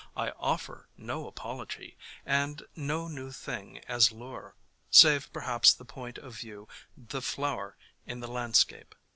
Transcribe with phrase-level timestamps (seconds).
[0.17, 1.95] I offer no apology,
[2.25, 4.55] and no new thing as lure,
[4.89, 7.77] save perhaps the point of view— the flower
[8.07, 8.95] in the landscape.